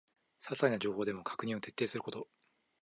[0.39, 2.27] ささいな情報でも確認を徹底すること